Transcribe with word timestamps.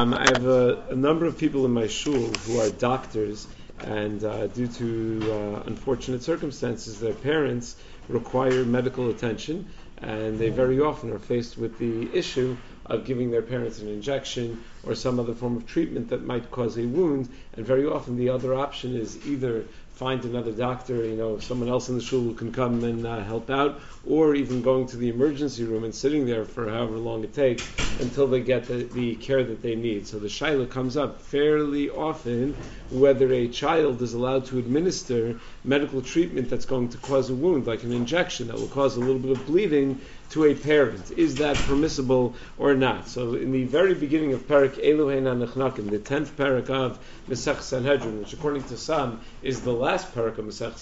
Um, 0.00 0.14
I 0.14 0.24
have 0.28 0.46
a, 0.46 0.86
a, 0.88 0.96
number 0.96 1.26
of 1.26 1.36
people 1.36 1.66
in 1.66 1.72
my 1.72 1.86
shul 1.86 2.14
who 2.14 2.58
are 2.58 2.70
doctors, 2.70 3.46
and 3.80 4.24
uh, 4.24 4.46
due 4.46 4.66
to 4.66 5.30
uh, 5.30 5.62
unfortunate 5.66 6.22
circumstances, 6.22 7.00
their 7.00 7.12
parents 7.12 7.76
require 8.08 8.64
medical 8.64 9.10
attention, 9.10 9.68
and 9.98 10.38
they 10.38 10.48
very 10.48 10.80
often 10.80 11.12
are 11.12 11.18
faced 11.18 11.58
with 11.58 11.78
the 11.78 12.08
issue 12.16 12.56
of 12.86 13.04
giving 13.04 13.30
their 13.30 13.42
parents 13.42 13.80
an 13.80 13.88
injection 13.88 14.64
or 14.84 14.94
some 14.94 15.20
other 15.20 15.34
form 15.34 15.58
of 15.58 15.66
treatment 15.66 16.08
that 16.08 16.24
might 16.24 16.50
cause 16.50 16.78
a 16.78 16.86
wound. 16.86 17.28
And 17.52 17.66
very 17.66 17.84
often, 17.84 18.16
the 18.16 18.30
other 18.30 18.54
option 18.54 18.96
is 18.96 19.26
either 19.26 19.66
find 20.00 20.24
another 20.24 20.50
doctor, 20.50 21.04
you 21.04 21.14
know, 21.14 21.38
someone 21.38 21.68
else 21.68 21.90
in 21.90 21.94
the 21.94 22.00
shul 22.00 22.22
who 22.22 22.32
can 22.32 22.50
come 22.50 22.82
and 22.84 23.06
uh, 23.06 23.22
help 23.22 23.50
out, 23.50 23.78
or 24.06 24.34
even 24.34 24.62
going 24.62 24.86
to 24.86 24.96
the 24.96 25.10
emergency 25.10 25.62
room 25.62 25.84
and 25.84 25.94
sitting 25.94 26.24
there 26.24 26.46
for 26.46 26.70
however 26.70 26.96
long 26.96 27.22
it 27.22 27.34
takes 27.34 27.68
until 28.00 28.26
they 28.26 28.40
get 28.40 28.64
the, 28.64 28.84
the 28.94 29.14
care 29.16 29.44
that 29.44 29.60
they 29.60 29.74
need. 29.74 30.06
So 30.06 30.18
the 30.18 30.28
shaila 30.28 30.70
comes 30.70 30.96
up 30.96 31.20
fairly 31.20 31.90
often 31.90 32.54
whether 32.90 33.30
a 33.30 33.46
child 33.48 34.00
is 34.00 34.14
allowed 34.14 34.46
to 34.46 34.58
administer 34.58 35.38
medical 35.64 36.00
treatment 36.00 36.48
that's 36.48 36.64
going 36.64 36.88
to 36.88 36.96
cause 36.96 37.28
a 37.28 37.34
wound, 37.34 37.66
like 37.66 37.82
an 37.82 37.92
injection 37.92 38.46
that 38.46 38.56
will 38.56 38.68
cause 38.68 38.96
a 38.96 39.00
little 39.00 39.18
bit 39.18 39.32
of 39.32 39.44
bleeding 39.44 40.00
to 40.30 40.44
a 40.44 40.54
parent. 40.54 41.10
Is 41.16 41.36
that 41.36 41.56
permissible 41.56 42.34
or 42.56 42.74
not? 42.74 43.08
So 43.08 43.34
in 43.34 43.52
the 43.52 43.64
very 43.64 43.94
beginning 43.94 44.32
of 44.32 44.46
Parak 44.46 44.74
Eluhen 44.82 45.24
Anachnakim, 45.24 45.90
the 45.90 45.98
tenth 45.98 46.36
parak 46.36 46.70
of 46.70 46.98
Mesech 47.28 47.60
Sanhedrin, 47.60 48.20
which 48.20 48.32
according 48.32 48.62
to 48.64 48.76
some 48.76 49.20
is 49.42 49.62
the 49.62 49.72
last 49.72 50.14
parak 50.14 50.38
of 50.38 50.44
Mesech 50.44 50.76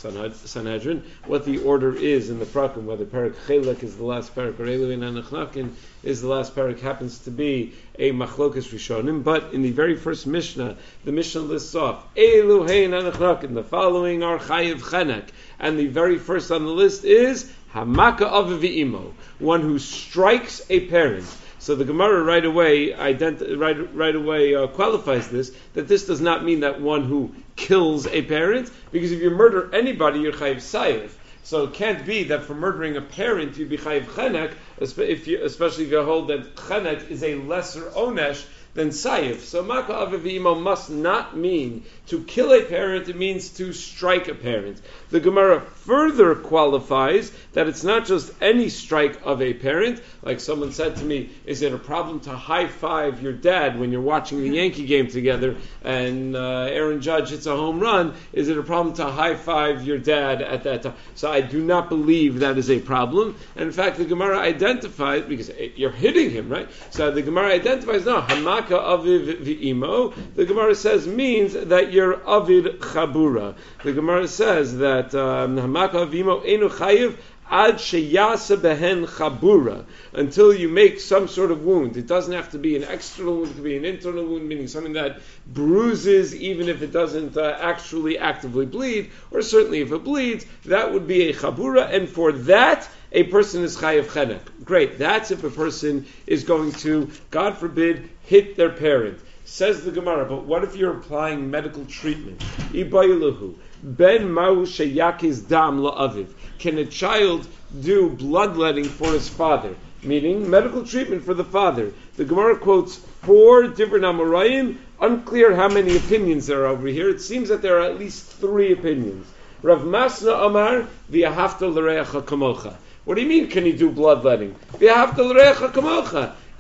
Sanhedrin, 0.47 1.03
what 1.27 1.45
the 1.45 1.59
order 1.59 1.97
is 1.97 2.29
in 2.31 2.39
the 2.39 2.45
prakim, 2.45 2.85
whether 2.85 3.07
parak 3.07 3.35
Chelek 3.47 3.83
is 3.83 3.97
the 3.97 4.05
last 4.05 4.35
parak 4.35 4.59
or 4.61 4.65
Eluhen 4.65 5.01
Anachnakim 5.01 5.73
is 6.03 6.21
the 6.21 6.29
last 6.29 6.55
parak, 6.55 6.81
happens 6.81 7.19
to 7.21 7.31
be 7.31 7.73
a 7.99 8.13
Machlokas 8.13 8.73
Rishonim. 8.73 9.25
But 9.25 9.53
in 9.53 9.63
the 9.63 9.73
very 9.73 9.97
first 9.97 10.27
Mishnah, 10.27 10.77
the 11.05 11.13
Mishnah 11.13 11.41
lists 11.41 11.75
off 11.75 12.15
Eluhen 12.15 12.91
Anachnakim. 12.91 13.55
The 13.55 13.65
following 13.65 14.23
are 14.23 14.39
Chayiv 14.39 14.81
Chenek, 14.81 15.29
and 15.59 15.79
the 15.79 15.87
very 15.87 16.19
first 16.19 16.51
on 16.51 16.65
the 16.65 16.71
list 16.71 17.05
is 17.05 17.51
Hamaka 17.75 18.21
Aviv 18.21 19.13
one 19.39 19.61
who 19.61 19.79
strikes 19.79 20.63
a 20.71 20.87
parent. 20.89 21.27
So 21.59 21.75
the 21.75 21.85
Gemara 21.85 22.23
right 22.23 22.45
away 22.45 22.93
ident- 22.93 23.59
right, 23.59 23.95
right 23.95 24.15
away 24.15 24.55
uh, 24.55 24.69
qualifies 24.69 25.29
this 25.29 25.53
that 25.75 25.89
this 25.89 26.07
does 26.07 26.21
not 26.21 26.45
mean 26.45 26.61
that 26.61 26.81
one 26.81 27.05
who 27.05 27.35
kills 27.57 28.07
a 28.07 28.23
parent, 28.23 28.71
because 28.91 29.13
if 29.13 29.21
you 29.21 29.31
murder 29.31 29.69
anybody, 29.75 30.21
you're 30.21 30.33
chayiv 30.33 30.57
sayif. 30.57 31.11
So 31.43 31.65
it 31.65 31.75
can't 31.75 32.07
be 32.07 32.25
that 32.25 32.45
for 32.45 32.55
murdering 32.55 32.97
a 32.97 33.03
parent 33.03 33.57
you'd 33.57 33.69
be 33.69 33.79
chayiv 33.79 34.05
chenek, 34.05 34.55
especially 34.81 35.85
if 35.85 35.91
you 35.91 36.03
hold 36.03 36.29
that 36.29 36.55
chenek 36.55 37.11
is 37.11 37.23
a 37.23 37.35
lesser 37.35 37.83
onesh 37.91 38.45
than 38.79 38.91
Saif. 38.91 39.41
So 39.41 39.63
Maka 39.63 39.93
Avivimo 39.93 40.61
must 40.61 40.89
not 40.89 41.37
mean 41.37 41.85
to 42.07 42.23
kill 42.23 42.53
a 42.53 42.63
parent, 42.63 43.09
it 43.09 43.17
means 43.17 43.51
to 43.51 43.73
strike 43.73 44.29
a 44.29 44.35
parent. 44.35 44.81
The 45.11 45.21
Gemara 45.21 45.61
further 45.61 46.37
qualifies 46.37 47.33
that 47.55 47.67
it's 47.67 47.83
not 47.83 48.07
just 48.07 48.33
any 48.41 48.69
strike 48.69 49.21
of 49.25 49.43
a 49.43 49.53
parent. 49.53 50.01
Like 50.23 50.39
someone 50.39 50.71
said 50.73 50.97
to 50.97 51.05
me, 51.05 51.31
is 51.45 51.63
it 51.63 51.75
a 51.75 51.79
problem 51.79 52.21
to 52.21 52.31
high 52.31 52.69
five 52.69 53.21
your 53.21 53.33
dad 53.33 53.81
when 53.81 53.91
you're 53.91 54.01
watching 54.01 54.41
the 54.41 54.51
Yankee 54.51 54.87
game 54.87 55.09
together 55.09 55.57
and 55.83 56.37
uh, 56.37 56.69
Aaron 56.71 57.01
Judge 57.01 57.31
hits 57.31 57.47
a 57.47 57.57
home 57.57 57.81
run? 57.81 58.15
Is 58.33 58.49
it 58.49 58.59
a 58.59 58.63
problem 58.63 58.95
to 58.97 59.07
high 59.07 59.35
five 59.35 59.85
your 59.85 59.99
dad 59.99 60.41
at 60.41 60.63
that 60.65 60.83
time? 60.85 60.95
So 61.17 61.31
I 61.31 61.41
do 61.41 61.61
not 61.61 61.89
believe 61.89 62.41
that 62.41 62.59
is 62.59 62.71
a 62.71 62.79
problem. 62.79 63.37
And 63.57 63.67
in 63.67 63.73
fact, 63.73 63.97
the 63.99 64.05
Gemara 64.05 64.39
identifies, 64.39 65.25
because 65.25 65.51
you're 65.75 65.91
hitting 65.91 66.31
him, 66.31 66.49
right? 66.49 66.69
So 66.91 67.11
the 67.11 67.23
Gemara 67.23 67.53
identifies, 67.53 68.07
no, 68.07 68.21
Aviv 68.69 69.43
v'imo. 69.43 70.15
The 70.35 70.45
Gemara 70.45 70.75
says 70.75 71.07
means 71.07 71.53
that 71.55 71.93
you're 71.93 72.17
avid 72.29 72.81
chabura. 72.81 73.55
The 73.83 73.93
Gemara 73.93 74.29
says 74.29 74.79
that 74.79 75.15
um, 75.15 75.57
Hamaka 75.57 76.11
v'imo 76.11 76.45
enu 76.47 76.69
chayiv 76.69 77.17
ad 77.51 77.77
sheyasa 77.77 78.57
behen 78.57 79.07
chabura, 79.07 79.85
until 80.13 80.53
you 80.53 80.69
make 80.69 81.01
some 81.01 81.29
sort 81.29 81.51
of 81.51 81.65
wound. 81.65 81.97
It 81.97 82.07
doesn't 82.07 82.33
have 82.33 82.51
to 82.51 82.59
be 82.59 82.77
an 82.77 82.85
external 82.85 83.37
wound, 83.37 83.51
it 83.51 83.55
could 83.55 83.65
be 83.65 83.77
an 83.77 83.85
internal 83.85 84.27
wound, 84.27 84.49
meaning 84.49 84.69
something 84.69 84.93
that 84.95 85.21
bruises 85.47 86.35
even 86.35 86.69
if 86.69 86.83
it 86.83 86.93
doesn't 86.93 87.37
uh, 87.37 87.57
actually 87.61 88.19
actively 88.19 88.67
bleed, 88.67 89.11
or 89.31 89.43
certainly 89.43 89.81
if 89.81 89.93
it 89.93 90.05
bleeds, 90.05 90.45
that 90.67 90.93
would 90.93 91.07
be 91.07 91.31
a 91.31 91.35
chabura, 91.35 91.93
and 91.93 92.09
for 92.09 92.33
that, 92.33 92.89
a 93.13 93.25
person 93.25 93.63
is 93.63 93.77
chayav 93.77 94.07
chenek. 94.07 94.41
Great, 94.65 94.99
that's 94.99 95.31
if 95.31 95.45
a 95.45 95.51
person 95.51 96.07
is 96.27 96.45
going 96.45 96.73
to, 96.73 97.11
God 97.31 97.57
forbid, 97.57 98.09
hit 98.23 98.57
their 98.57 98.71
parent. 98.71 99.19
Says 99.45 99.83
the 99.83 99.91
Gemara, 99.91 100.27
but 100.27 100.45
what 100.45 100.63
if 100.63 100.77
you're 100.77 100.99
applying 100.99 101.51
medical 101.51 101.87
treatment? 101.87 102.39
Ibayiluhu. 102.73 103.55
Ben 103.83 104.31
Mau 104.31 104.57
Shayakiz 104.67 105.49
Dam 105.49 105.81
La'aviv. 105.81 106.29
Can 106.59 106.77
a 106.77 106.85
child 106.85 107.49
do 107.81 108.11
bloodletting 108.11 108.85
for 108.85 109.11
his 109.13 109.29
father? 109.29 109.75
Meaning 110.03 110.51
medical 110.51 110.85
treatment 110.85 111.25
for 111.25 111.33
the 111.33 111.45
father. 111.45 111.93
The 112.17 112.27
Gemara 112.27 112.59
quotes 112.59 112.97
four 112.97 113.69
different 113.69 114.05
Amoraim. 114.05 114.77
Unclear 115.01 115.55
how 115.55 115.69
many 115.69 115.97
opinions 115.97 116.47
there 116.47 116.65
are 116.65 116.67
over 116.67 116.89
here. 116.89 117.09
It 117.09 117.21
seems 117.21 117.49
that 117.49 117.63
there 117.63 117.79
are 117.79 117.91
at 117.91 117.99
least 117.99 118.27
three 118.27 118.73
opinions. 118.73 119.27
Rav 119.63 119.81
Masna 119.81 120.47
Amar 120.47 120.89
v'yahavta 121.11 121.73
l'reacha 121.73 122.23
kamocha. 122.23 122.77
What 123.09 123.17
do 123.17 123.23
you 123.23 123.29
mean? 123.29 123.49
Can 123.49 123.65
he 123.65 123.73
do 123.73 123.89
bloodletting? 123.89 124.55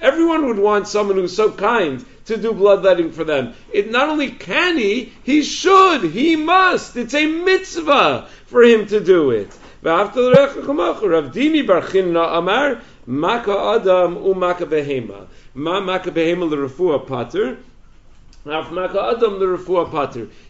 Everyone 0.00 0.47
would 0.47 0.59
want 0.59 0.88
someone 0.88 1.16
who's 1.16 1.36
so 1.36 1.53
kind 1.53 2.03
to 2.25 2.38
do 2.38 2.54
bloodletting 2.54 3.12
for 3.12 3.22
them. 3.22 3.53
It 3.70 3.91
not 3.91 4.09
only 4.09 4.31
can 4.31 4.78
he, 4.78 5.12
he 5.25 5.42
should, 5.42 6.04
he 6.04 6.36
must. 6.36 6.97
It's 6.97 7.12
a 7.12 7.26
mitzvah 7.26 8.28
for 8.47 8.62
him 8.62 8.86
to 8.86 8.98
do 8.98 9.31
it. 9.31 9.54
Rav 9.82 10.14
Dimi. 10.14 11.66
Ma 15.54 15.80
Maka 15.80 16.10
Behema 16.10 17.06
Pater. 17.06 17.59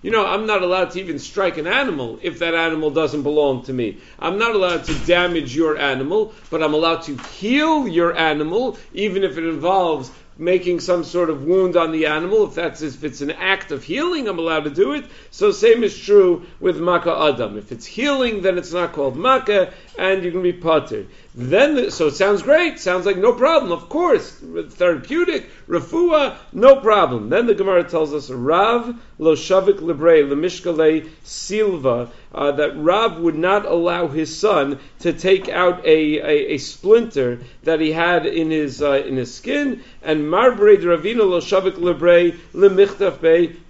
You 0.03 0.10
know, 0.10 0.25
I'm 0.25 0.47
not 0.47 0.62
allowed 0.62 0.91
to 0.92 1.00
even 1.00 1.19
strike 1.19 1.59
an 1.59 1.66
animal 1.66 2.19
if 2.22 2.38
that 2.38 2.54
animal 2.54 2.91
doesn't 2.91 3.22
belong 3.22 3.64
to 3.64 3.72
me. 3.72 3.98
I'm 4.19 4.38
not 4.38 4.54
allowed 4.54 4.84
to 4.84 4.94
damage 5.06 5.56
your 5.56 5.76
animal, 5.76 6.32
but 6.48 6.62
I'm 6.62 6.75
allowed 6.75 7.03
to 7.03 7.16
heal 7.16 7.88
your 7.88 8.16
animal, 8.16 8.78
even 8.92 9.25
if 9.25 9.36
it 9.36 9.44
involves 9.44 10.12
making 10.38 10.78
some 10.78 11.03
sort 11.03 11.28
of 11.28 11.44
wound 11.44 11.76
on 11.76 11.91
the 11.91 12.06
animal. 12.06 12.47
If 12.47 12.54
that's 12.54 12.81
if 12.82 13.03
it's 13.03 13.20
an 13.20 13.32
act 13.32 13.72
of 13.72 13.82
healing, 13.82 14.28
I'm 14.28 14.38
allowed 14.38 14.65
to 14.65 14.70
do 14.70 14.92
it. 14.92 15.04
So 15.30 15.50
same 15.50 15.82
is 15.82 15.98
true 15.98 16.47
with 16.60 16.78
Makkah 16.78 17.32
Adam. 17.32 17.59
If 17.59 17.72
it's 17.72 17.86
healing, 17.86 18.42
then 18.42 18.56
it's 18.56 18.72
not 18.72 18.92
called 18.92 19.16
Makkah, 19.16 19.72
and 19.98 20.22
you 20.22 20.31
can 20.31 20.42
be 20.42 20.53
pottered. 20.53 21.09
Then, 21.34 21.91
so 21.91 22.06
it 22.06 22.14
sounds 22.14 22.42
great. 22.42 22.78
Sounds 22.78 23.04
like 23.04 23.16
no 23.16 23.32
problem. 23.32 23.72
Of 23.72 23.88
course, 23.88 24.41
therapeutic, 24.70 25.50
refuah, 25.69 26.36
no 26.53 26.76
problem. 26.76 27.28
Then 27.28 27.47
the 27.47 27.54
Gemara 27.54 27.82
tells 27.82 28.14
us 28.14 28.31
Rav 28.31 28.94
lo 29.19 29.34
shavik 29.34 29.81
libre 29.81 31.10
silva 31.25 32.10
uh, 32.32 32.53
that 32.53 32.76
Rav 32.76 33.19
would 33.19 33.36
not 33.36 33.66
allow 33.66 34.06
his 34.06 34.38
son 34.38 34.78
to 35.00 35.12
take 35.12 35.48
out 35.48 35.84
a, 35.84 36.19
a, 36.19 36.54
a 36.54 36.59
splinter 36.59 37.41
that 37.65 37.80
he 37.80 37.91
had 37.91 38.25
in 38.25 38.50
his 38.50 38.80
uh, 38.80 39.03
in 39.04 39.16
his 39.16 39.34
skin, 39.34 39.82
and 40.03 40.30
marbre 40.30 40.76
Ravina 40.76 41.28
lo 41.28 41.41
shavik 41.41 41.78
libre 41.78 42.32
lemichtaf 42.54 43.20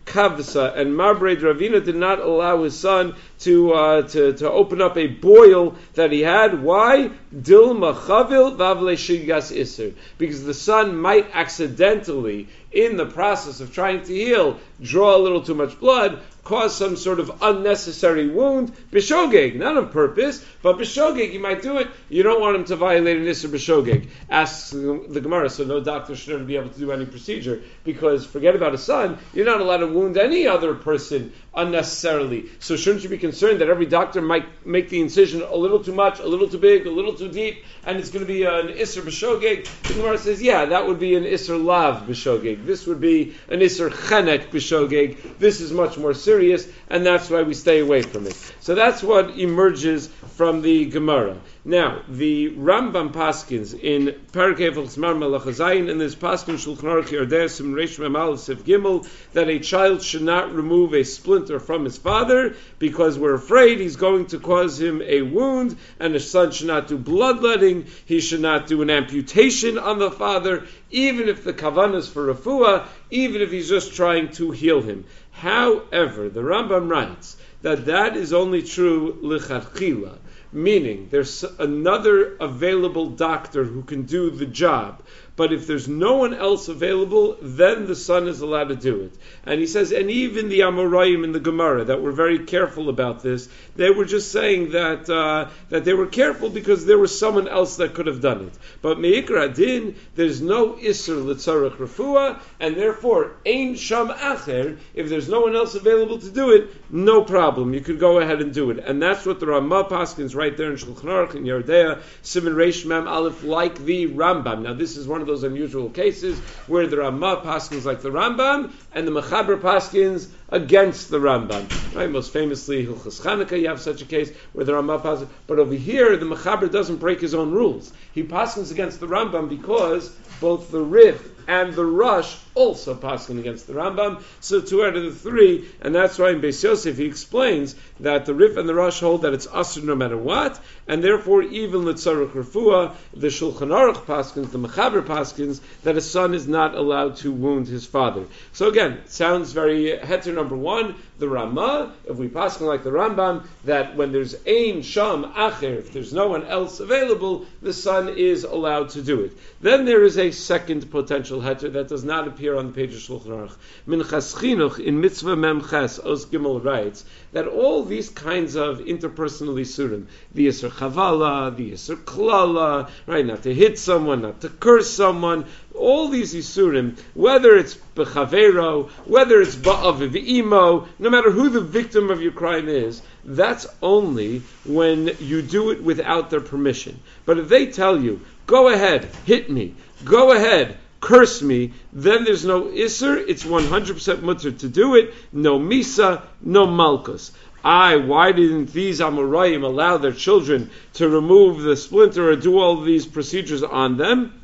kavsa, 0.08 0.76
and 0.76 0.96
Marbre 0.96 1.36
Ravina 1.36 1.84
did 1.84 1.96
not 1.96 2.18
allow 2.18 2.62
his 2.64 2.78
son 2.78 3.14
to, 3.40 3.72
uh, 3.72 4.02
to, 4.02 4.32
to 4.32 4.50
open 4.50 4.82
up 4.82 4.96
a 4.96 5.06
boil 5.06 5.76
that 5.94 6.10
he 6.10 6.20
had. 6.20 6.62
Why? 6.62 7.10
Dilma 7.34 7.94
chavil 7.94 8.56
vavle 8.56 8.96
shigas 8.96 9.56
iser. 9.56 9.94
Because 10.16 10.44
the 10.44 10.54
son 10.54 10.96
might 10.96 11.28
accidentally, 11.32 12.48
in 12.72 12.96
the 12.96 13.06
process 13.06 13.60
of 13.60 13.72
trying 13.72 14.02
to 14.04 14.14
heal, 14.14 14.58
draw 14.80 15.16
a 15.16 15.18
little 15.18 15.42
too 15.42 15.54
much 15.54 15.78
blood, 15.78 16.20
cause 16.48 16.74
some 16.74 16.96
sort 16.96 17.20
of 17.20 17.42
unnecessary 17.42 18.26
wound, 18.26 18.74
bishogeg, 18.90 19.54
not 19.54 19.76
on 19.76 19.90
purpose, 19.90 20.42
but 20.62 20.78
bishogeg, 20.78 21.30
you 21.30 21.40
might 21.40 21.60
do 21.60 21.76
it. 21.76 21.88
You 22.08 22.22
don't 22.22 22.40
want 22.40 22.56
him 22.56 22.64
to 22.64 22.76
violate 22.76 23.18
an 23.18 23.24
isser 23.24 23.50
bishogeg. 23.50 24.08
Asks 24.30 24.70
the 24.70 25.20
Gemara, 25.22 25.50
so 25.50 25.64
no 25.64 25.78
doctor 25.80 26.16
should 26.16 26.34
ever 26.34 26.44
be 26.44 26.56
able 26.56 26.70
to 26.70 26.78
do 26.78 26.90
any 26.90 27.04
procedure 27.04 27.62
because 27.84 28.24
forget 28.24 28.56
about 28.56 28.72
a 28.72 28.78
son, 28.78 29.18
you're 29.34 29.44
not 29.44 29.60
allowed 29.60 29.78
to 29.78 29.88
wound 29.88 30.16
any 30.16 30.46
other 30.46 30.74
person 30.74 31.34
unnecessarily. 31.54 32.46
So 32.60 32.76
shouldn't 32.76 33.04
you 33.04 33.10
be 33.10 33.18
concerned 33.18 33.60
that 33.60 33.68
every 33.68 33.86
doctor 33.86 34.22
might 34.22 34.66
make 34.66 34.88
the 34.88 35.02
incision 35.02 35.42
a 35.42 35.54
little 35.54 35.84
too 35.84 35.94
much, 35.94 36.18
a 36.18 36.26
little 36.26 36.48
too 36.48 36.58
big, 36.58 36.86
a 36.86 36.90
little 36.90 37.14
too 37.14 37.28
deep, 37.28 37.62
and 37.84 37.98
it's 37.98 38.08
going 38.08 38.24
to 38.24 38.32
be 38.32 38.44
an 38.44 38.68
isser 38.68 39.02
b'shogeg? 39.02 39.68
The 39.82 39.94
Gemara 39.94 40.16
says, 40.16 40.40
yeah, 40.40 40.64
that 40.64 40.86
would 40.86 40.98
be 40.98 41.14
an 41.14 41.24
isser 41.24 41.62
lav 41.62 42.04
b'shogeg. 42.04 42.64
This 42.64 42.86
would 42.86 43.02
be 43.02 43.34
an 43.50 43.60
isser 43.60 43.90
chenek 43.90 44.48
b'shogeg. 44.48 45.38
This 45.38 45.60
is 45.60 45.72
much 45.72 45.98
more 45.98 46.14
serious 46.14 46.37
serious, 46.38 46.68
and 46.88 47.04
that's 47.04 47.28
why 47.28 47.42
we 47.42 47.52
stay 47.52 47.80
away 47.80 48.02
from 48.02 48.26
it. 48.26 48.34
So 48.60 48.74
that's 48.76 49.02
what 49.02 49.38
emerges 49.38 50.06
from 50.36 50.62
the 50.62 50.84
Gemara. 50.84 51.36
Now, 51.64 52.02
the 52.08 52.50
Rambam 52.50 53.12
Paskins 53.12 53.78
in 53.78 54.14
Parakeh 54.32 54.96
Mar 54.96 55.14
Malachazayin 55.14 55.90
in 55.90 55.98
this 55.98 56.14
Paskin 56.14 56.54
Shulchan 56.54 56.84
Aruch 56.84 57.08
Yardesim 57.08 57.74
Reish 57.74 57.98
Memal 57.98 58.38
Sif 58.38 58.64
Gimel 58.64 59.06
that 59.32 59.48
a 59.48 59.58
child 59.58 60.02
should 60.02 60.22
not 60.22 60.54
remove 60.54 60.94
a 60.94 61.04
splinter 61.04 61.58
from 61.58 61.84
his 61.84 61.98
father 61.98 62.54
because 62.78 63.18
we're 63.18 63.34
afraid 63.34 63.80
he's 63.80 63.96
going 63.96 64.26
to 64.26 64.38
cause 64.38 64.80
him 64.80 65.02
a 65.02 65.22
wound, 65.22 65.76
and 65.98 66.14
a 66.14 66.20
son 66.20 66.52
should 66.52 66.68
not 66.68 66.86
do 66.86 66.96
bloodletting. 66.96 67.86
He 68.06 68.20
should 68.20 68.40
not 68.40 68.68
do 68.68 68.80
an 68.82 68.90
amputation 68.90 69.76
on 69.76 69.98
the 69.98 70.10
father, 70.10 70.66
even 70.90 71.28
if 71.28 71.44
the 71.44 71.52
kavanah 71.52 71.96
is 71.96 72.08
for 72.08 72.32
refuah, 72.32 72.86
even 73.10 73.40
if 73.40 73.50
he's 73.50 73.68
just 73.68 73.94
trying 73.94 74.30
to 74.32 74.50
heal 74.50 74.82
him. 74.82 75.04
However, 75.30 76.28
the 76.28 76.40
Rambam 76.40 76.90
writes 76.90 77.36
that 77.62 77.86
that 77.86 78.16
is 78.16 78.32
only 78.32 78.62
true 78.62 79.18
lichatchila 79.22 80.18
meaning 80.52 81.08
there's 81.10 81.44
another 81.58 82.36
available 82.36 83.10
doctor 83.10 83.64
who 83.64 83.82
can 83.82 84.02
do 84.02 84.30
the 84.30 84.46
job. 84.46 85.02
But 85.38 85.52
if 85.52 85.68
there's 85.68 85.86
no 85.86 86.16
one 86.16 86.34
else 86.34 86.66
available, 86.66 87.36
then 87.40 87.86
the 87.86 87.94
son 87.94 88.26
is 88.26 88.40
allowed 88.40 88.70
to 88.70 88.74
do 88.74 89.02
it. 89.02 89.12
And 89.46 89.60
he 89.60 89.68
says, 89.68 89.92
and 89.92 90.10
even 90.10 90.48
the 90.48 90.60
Amoraim 90.60 91.22
in 91.22 91.30
the 91.30 91.38
Gemara 91.38 91.84
that 91.84 92.02
were 92.02 92.10
very 92.10 92.40
careful 92.40 92.88
about 92.88 93.22
this, 93.22 93.48
they 93.76 93.90
were 93.90 94.04
just 94.04 94.32
saying 94.32 94.72
that 94.72 95.08
uh, 95.08 95.48
that 95.68 95.84
they 95.84 95.94
were 95.94 96.08
careful 96.08 96.50
because 96.50 96.84
there 96.84 96.98
was 96.98 97.16
someone 97.16 97.46
else 97.46 97.76
that 97.76 97.94
could 97.94 98.08
have 98.08 98.20
done 98.20 98.46
it. 98.48 98.58
But 98.82 98.98
Meikra 98.98 99.54
Din, 99.54 99.94
there's 100.16 100.42
no 100.42 100.72
Isser 100.72 101.22
Litzarech 101.22 101.76
Rafua, 101.76 102.40
and 102.58 102.74
therefore 102.74 103.36
Ein 103.46 103.76
Sham 103.76 104.08
Acher, 104.08 104.76
if 104.92 105.08
there's 105.08 105.28
no 105.28 105.42
one 105.42 105.54
else 105.54 105.76
available 105.76 106.18
to 106.18 106.30
do 106.32 106.50
it, 106.50 106.68
no 106.90 107.22
problem. 107.22 107.74
You 107.74 107.80
could 107.80 108.00
go 108.00 108.18
ahead 108.18 108.42
and 108.42 108.52
do 108.52 108.72
it. 108.72 108.80
And 108.80 109.00
that's 109.00 109.24
what 109.24 109.38
the 109.38 109.46
Ramah 109.46 109.84
Paskins 109.84 110.34
right 110.34 110.56
there 110.56 110.72
in 110.72 110.78
Shulchan 110.78 111.04
Aruch 111.04 111.36
in 111.36 111.44
Yerdea, 111.44 112.02
Simon 112.22 112.54
Reish 112.54 112.84
Mem 112.84 113.06
Aleph, 113.06 113.44
like 113.44 113.78
the 113.78 114.08
Rambam. 114.08 114.62
Now 114.62 114.74
this 114.74 114.96
is 114.96 115.06
one 115.06 115.20
of 115.20 115.27
those 115.28 115.44
unusual 115.44 115.90
cases 115.90 116.40
where 116.66 116.88
the 116.88 116.96
Ramah 116.96 117.42
paskins 117.44 117.84
like 117.84 118.02
the 118.02 118.10
Rambam 118.10 118.72
and 118.92 119.06
the 119.06 119.12
Mechaber 119.12 119.60
paskins 119.60 120.28
against 120.48 121.10
the 121.10 121.18
Rambam. 121.18 121.94
Right? 121.94 122.10
Most 122.10 122.32
famously, 122.32 122.84
Hilchas 122.84 123.20
Chanukah, 123.20 123.60
you 123.60 123.68
have 123.68 123.80
such 123.80 124.02
a 124.02 124.06
case 124.06 124.32
where 124.52 124.64
the 124.64 124.74
Ramah 124.74 124.98
paskins. 124.98 125.28
But 125.46 125.60
over 125.60 125.74
here, 125.74 126.16
the 126.16 126.26
Mechaber 126.26 126.70
doesn't 126.70 126.96
break 126.96 127.20
his 127.20 127.34
own 127.34 127.52
rules. 127.52 127.92
He 128.12 128.24
paskins 128.24 128.72
against 128.72 128.98
the 128.98 129.06
Rambam 129.06 129.48
because 129.48 130.08
both 130.40 130.70
the 130.72 130.82
Rif 130.82 131.37
and 131.48 131.72
the 131.72 131.84
Rosh 131.84 132.36
also 132.54 132.94
passing 132.94 133.38
against 133.38 133.66
the 133.66 133.72
Rambam. 133.72 134.22
So 134.40 134.60
two 134.60 134.84
out 134.84 134.96
of 134.96 135.02
the 135.02 135.10
three, 135.10 135.66
and 135.80 135.94
that's 135.94 136.18
why 136.18 136.30
in 136.30 136.42
Beis 136.42 136.62
Yosef 136.62 136.98
he 136.98 137.06
explains 137.06 137.74
that 138.00 138.26
the 138.26 138.34
Rif 138.34 138.58
and 138.58 138.68
the 138.68 138.74
Rosh 138.74 139.00
hold 139.00 139.22
that 139.22 139.32
it's 139.32 139.48
usher 139.50 139.80
no 139.80 139.94
matter 139.94 140.16
what, 140.16 140.60
and 140.86 141.02
therefore 141.02 141.42
even 141.42 141.82
Litzaruk 141.82 142.32
Rafua, 142.32 142.94
the 143.14 143.28
Shulchan 143.28 143.70
Aruch 143.70 144.04
Paskins, 144.04 144.52
the 144.52 144.58
Mechaber 144.58 145.02
Paskins, 145.02 145.60
that 145.84 145.96
a 145.96 146.02
son 146.02 146.34
is 146.34 146.46
not 146.46 146.74
allowed 146.74 147.16
to 147.16 147.32
wound 147.32 147.66
his 147.66 147.86
father. 147.86 148.26
So 148.52 148.68
again, 148.68 149.00
sounds 149.06 149.52
very 149.52 149.98
heter 149.98 150.34
number 150.34 150.56
one, 150.56 150.96
the 151.18 151.28
Ramah, 151.28 151.92
if 152.06 152.16
we 152.16 152.28
pass 152.28 152.60
like 152.60 152.84
the 152.84 152.90
Rambam, 152.90 153.44
that 153.64 153.96
when 153.96 154.12
there's 154.12 154.36
Ein 154.46 154.82
Sham 154.82 155.24
Acher, 155.24 155.78
if 155.78 155.92
there's 155.92 156.12
no 156.12 156.28
one 156.28 156.44
else 156.44 156.80
available, 156.80 157.46
the 157.60 157.72
son 157.72 158.08
is 158.08 158.44
allowed 158.44 158.90
to 158.90 159.02
do 159.02 159.22
it. 159.22 159.32
Then 159.60 159.84
there 159.84 160.04
is 160.04 160.16
a 160.16 160.30
second 160.30 160.90
potential 160.90 161.40
heter 161.40 161.72
that 161.72 161.88
does 161.88 162.04
not 162.04 162.28
appear 162.28 162.56
on 162.56 162.68
the 162.68 162.72
page 162.72 162.94
of 162.94 163.00
Shulchan 163.00 163.26
Aruch. 163.26 163.56
Minchas 163.86 164.34
Chinuch 164.36 164.78
in 164.78 165.00
Mitzvah 165.00 165.36
Memches 165.36 166.04
Os 166.04 166.24
Gimel 166.26 166.64
writes 166.64 167.04
that 167.32 167.46
all 167.46 167.84
these 167.84 168.08
kinds 168.08 168.54
of 168.54 168.78
interpersonal 168.78 169.60
isurim, 169.60 170.06
the 170.32 170.46
Yisr 170.46 170.70
Chavala, 170.70 171.54
the 171.54 171.72
Yisr 171.72 171.96
Klala, 171.96 172.88
right, 173.06 173.26
not 173.26 173.42
to 173.42 173.52
hit 173.52 173.78
someone, 173.78 174.22
not 174.22 174.40
to 174.40 174.48
curse 174.48 174.90
someone, 174.90 175.44
all 175.78 176.08
these 176.08 176.34
isurim, 176.34 176.98
whether 177.14 177.56
it's 177.56 177.76
bechavero, 177.94 178.90
whether 179.06 179.40
it's 179.40 179.56
ba'av 179.56 180.14
imo, 180.14 180.88
no 180.98 181.10
matter 181.10 181.30
who 181.30 181.48
the 181.48 181.60
victim 181.60 182.10
of 182.10 182.20
your 182.20 182.32
crime 182.32 182.68
is, 182.68 183.02
that's 183.24 183.66
only 183.80 184.42
when 184.64 185.10
you 185.20 185.42
do 185.42 185.70
it 185.70 185.82
without 185.82 186.30
their 186.30 186.40
permission. 186.40 186.98
But 187.24 187.38
if 187.38 187.48
they 187.48 187.66
tell 187.66 188.00
you, 188.00 188.20
go 188.46 188.68
ahead, 188.68 189.08
hit 189.24 189.50
me, 189.50 189.74
go 190.04 190.32
ahead, 190.32 190.76
curse 191.00 191.42
me, 191.42 191.72
then 191.92 192.24
there's 192.24 192.44
no 192.44 192.64
isser, 192.64 193.24
it's 193.28 193.44
100% 193.44 194.22
mutter 194.22 194.50
to 194.50 194.68
do 194.68 194.96
it, 194.96 195.14
no 195.32 195.58
misa, 195.58 196.22
no 196.40 196.66
malchus. 196.66 197.32
I, 197.64 197.96
why 197.96 198.32
didn't 198.32 198.72
these 198.72 199.00
Amoraim 199.00 199.64
allow 199.64 199.98
their 199.98 200.12
children 200.12 200.70
to 200.94 201.08
remove 201.08 201.60
the 201.60 201.76
splinter 201.76 202.30
or 202.30 202.36
do 202.36 202.58
all 202.58 202.80
these 202.80 203.04
procedures 203.04 203.62
on 203.62 203.96
them? 203.96 204.37